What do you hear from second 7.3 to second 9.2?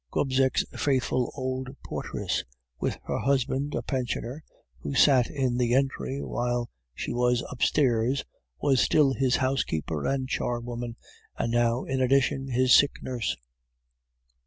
upstairs, was still